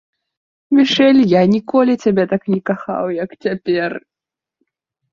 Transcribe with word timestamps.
Мішэль, 0.77 1.19
я 1.33 1.43
ніколі 1.53 1.93
цябе 2.07 2.27
так 2.33 2.43
не 2.57 2.59
кахаў, 2.73 3.15
як 3.23 3.39
цяпер. 3.43 3.91